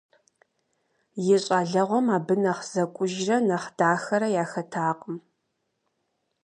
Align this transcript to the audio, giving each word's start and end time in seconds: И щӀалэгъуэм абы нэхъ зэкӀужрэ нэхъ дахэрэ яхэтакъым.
И 1.35 1.37
щӀалэгъуэм 1.43 2.07
абы 2.17 2.35
нэхъ 2.41 2.63
зэкӀужрэ 2.71 3.37
нэхъ 3.47 3.69
дахэрэ 3.77 4.27
яхэтакъым. 4.43 5.17